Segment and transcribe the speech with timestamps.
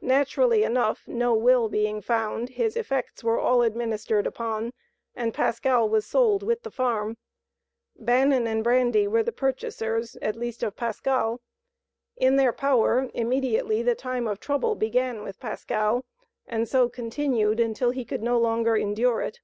[0.00, 4.72] Naturally enough, no will being found, his effects were all administered upon
[5.14, 7.18] and Pascal was sold with the farm.
[7.94, 11.42] Bannon and Brady were the purchasers, at least of Pascal.
[12.16, 16.06] In their power, immediately the time of trouble began with Pascal,
[16.46, 19.42] and so continued until he could no longer endure it.